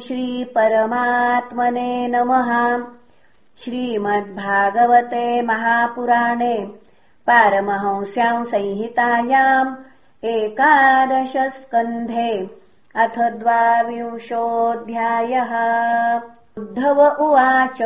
[0.00, 2.82] श्रीपरमात्मने नमः।
[3.58, 6.72] श्रीमद्भागवते महापुराणे
[7.26, 9.74] पारमहंस्याम् संहितायाम्
[10.24, 12.50] एकादशस्कन्धे
[12.96, 15.52] अथ द्वाविंशोऽध्यायः।
[16.58, 17.78] उद्धव उवाच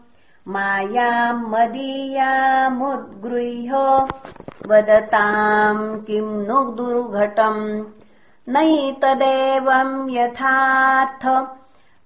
[0.49, 4.09] मायाम् मदीयामुद्गृह्य
[4.67, 7.85] वदताम् किम् नु दुर्घटम्
[8.51, 11.49] नैतदेवम् यथार्थ।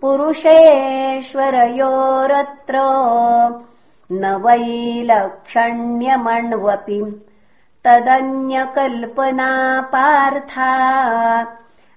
[0.00, 2.78] पुरुषेश्वरयोरत्र
[4.12, 7.26] न वैलक्षण्यमण्वपि
[7.84, 10.72] तदन्यकल्पना पार्था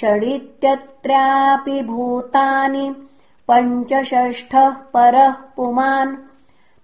[0.00, 2.96] षडित्यत्रापि भूतानि
[3.50, 6.16] पञ्चषष्ठः परः पुमान्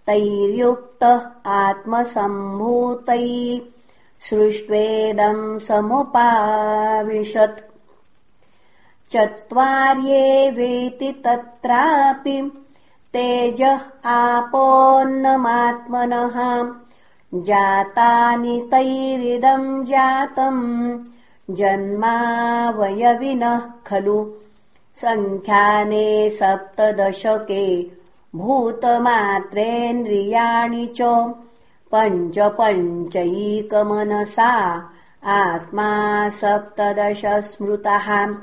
[0.06, 3.60] तैर्युक्तः आत्मसम्भूतैः
[4.30, 7.69] सृष्ट्वेदम् समुपाविशत्
[9.12, 12.52] चत्वार्ये वेति तत्रापि
[13.12, 16.72] तेजः आपोन्नमात्मनः।
[17.34, 20.98] जातानि तैरिदम् जातम्
[21.50, 24.32] जन्मावयविनः खलु।
[24.96, 27.86] सङ्ख्याने सप्तदशके
[28.36, 31.32] भूतमात्रेन्द्रियाणि च।
[31.94, 34.82] पञ्च पञ्चैकमनसा
[35.26, 38.34] आत्मा सप्तदश स्मृतः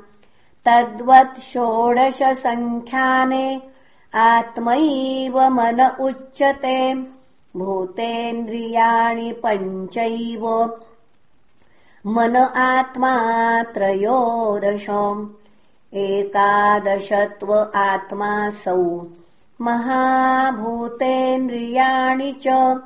[0.68, 3.62] तद्वत् षोडशसङ्ख्याने
[4.16, 7.06] आत्मैव मन उच्यते।
[7.58, 10.74] भूतेन्द्रियाणि पञ्चैव।
[12.08, 14.86] मन आत्मा त्रयोदश
[15.94, 19.06] एकादशत्व आत्मासौ।
[19.62, 22.80] महाभूतेन्द्रियाणि च।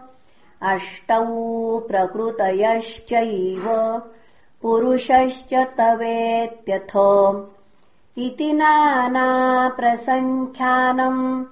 [0.62, 4.02] अष्टौ प्रकृतयश्चैव।
[4.62, 6.98] पुरुषश्च तवेत्यथ
[8.18, 11.46] इति नानाप्रसङ्ख्यानम्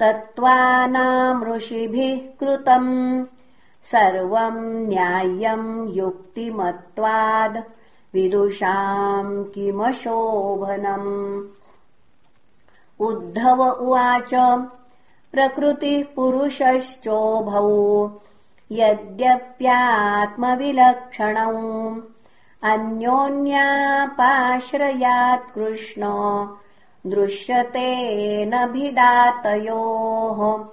[0.00, 3.24] तत्त्वानाम् ऋषिभिः कृतम्
[3.82, 7.58] सर्वम् न्याय्यम् युक्तिमत्वाद्
[8.14, 11.42] विदुषाम् किमशोभनम्।
[13.00, 14.34] उद्धव उवाच
[15.32, 17.70] प्रकृतिः पुरुषश्चोभौ
[18.72, 21.52] यद्यप्यात्मविलक्षणौ
[22.66, 26.02] अन्योन्यापाश्रयात् कृष्ण।
[27.10, 30.64] दृश्यते नभिदातयोः।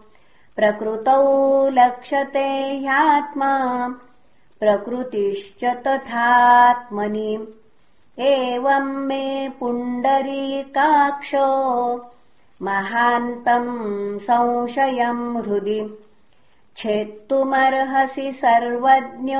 [0.55, 3.59] प्रकृतौ लक्ष्यते ह्यात्मा।
[4.59, 7.53] प्रकृतिश्च तथात्मनि।
[8.19, 11.45] एवम् मे पुण्डरीकाक्षो।
[12.61, 15.99] महान्तम् संशयम् हृदि।
[16.77, 19.35] छेत्तुमर्हसि सर्वज्ञ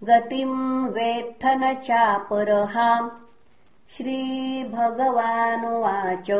[0.05, 3.09] गतिम् वेत्थ न चापरः
[3.97, 6.31] श्रीभगवानुवाच।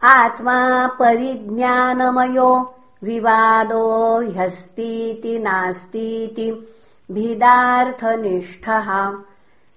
[0.03, 6.67] आत्मा परिज्ञानमयो विवादो ह्यस्तीति नास्तीति
[7.11, 9.13] भिदार्थनिष्ठः।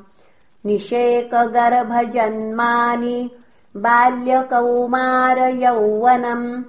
[0.67, 3.31] निषेकगर्भजन्मानि
[3.83, 6.63] बाल्यकौमारयौवनम्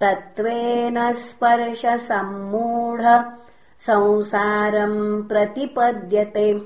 [0.02, 3.02] तत्त्वेन स्पर्शसम्मूढ
[3.88, 6.62] संसारम् प्रतिपद्यते।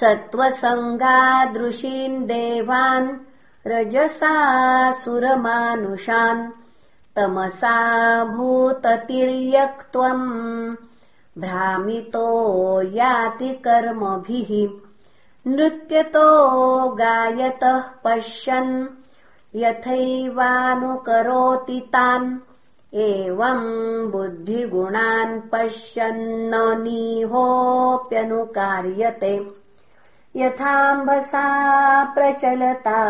[0.00, 3.18] सत्त्वसङ्गादृशीन् देवान्
[3.66, 6.52] रजसासुरमानुषान्
[7.16, 10.76] तमसा भूततिर्यक्त्वम्
[11.38, 14.87] भ्रामितो याति कर्मभिः
[15.48, 16.28] नृत्यतो
[16.98, 18.72] गायतः पश्यन्
[19.62, 20.30] यथैवानुकरोति
[21.92, 22.28] तान्।
[22.94, 26.52] एवम् बुद्धिगुणान् पश्यन्न
[26.82, 28.08] नीहोऽप्यनुकार्यते
[30.36, 31.46] यथाम्भसा
[32.14, 33.00] प्रचलता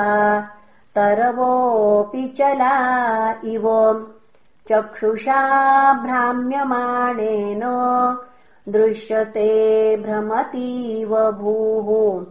[0.96, 2.76] तरवोऽपि चला
[3.54, 3.66] इव
[4.68, 5.42] चक्षुषा
[6.02, 7.62] भ्राम्यमाणेन
[8.68, 12.26] दृश्यते भ्रमतीव भूः।